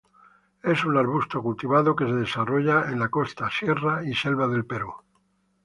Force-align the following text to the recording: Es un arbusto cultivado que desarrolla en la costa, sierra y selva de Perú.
Es 0.63 0.83
un 0.83 0.97
arbusto 0.97 1.43
cultivado 1.43 1.95
que 1.95 2.05
desarrolla 2.05 2.89
en 2.89 2.97
la 2.99 3.09
costa, 3.09 3.51
sierra 3.51 4.03
y 4.03 4.15
selva 4.15 4.47
de 4.47 4.63
Perú. 4.63 4.91